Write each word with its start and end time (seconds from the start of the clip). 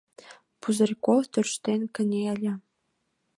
Пузырьков 0.61 1.23
тӧрштен 1.33 1.81
кынеле: 1.95 2.53